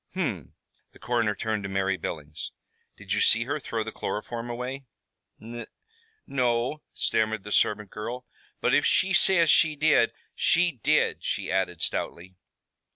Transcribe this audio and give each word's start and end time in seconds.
"Hum." 0.15 0.55
The 0.93 0.97
coroner 0.99 1.35
turned 1.35 1.61
to 1.61 1.69
Mary 1.69 1.95
Billings. 1.95 2.51
"Did 2.97 3.13
you 3.13 3.21
see 3.21 3.43
her 3.43 3.59
throw 3.59 3.83
the 3.83 3.91
chloroform 3.91 4.49
away?" 4.49 4.85
"N 5.39 5.67
no," 6.25 6.81
stammered 6.95 7.43
the 7.43 7.51
servant 7.51 7.91
girl. 7.91 8.25
"But 8.61 8.73
if 8.73 8.83
she 8.83 9.13
says 9.13 9.51
she 9.51 9.75
did, 9.75 10.11
she 10.33 10.71
did," 10.81 11.23
she 11.23 11.51
added 11.51 11.83
stoutly. 11.83 12.33